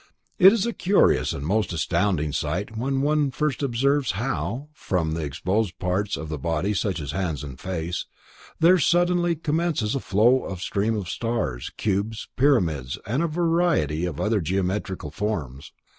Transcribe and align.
It 0.39 0.51
is 0.51 0.65
a 0.65 0.73
curious 0.73 1.31
and 1.31 1.45
most 1.45 1.71
astounding 1.71 2.31
sight 2.33 2.75
when 2.75 3.03
one 3.03 3.29
first 3.29 3.61
observes 3.61 4.13
how, 4.13 4.69
from 4.73 5.15
exposed 5.15 5.77
parts 5.77 6.17
of 6.17 6.27
the 6.27 6.39
body 6.39 6.73
such 6.73 6.99
as 6.99 7.11
hands 7.11 7.43
and 7.43 7.59
face, 7.59 8.07
there 8.59 8.79
suddenly 8.79 9.35
commences 9.35 9.91
to 9.91 9.99
flow 9.99 10.49
a 10.51 10.57
stream 10.57 10.95
of 10.95 11.07
stars, 11.07 11.69
cubes, 11.77 12.29
pyramids 12.35 12.97
and 13.05 13.21
a 13.21 13.27
variety 13.27 14.05
of 14.05 14.19
other 14.19 14.41
geometrical 14.41 15.11
forms. 15.11 15.71